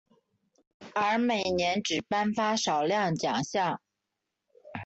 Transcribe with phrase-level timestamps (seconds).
[0.95, 3.79] 而每年只颁发少量奖项。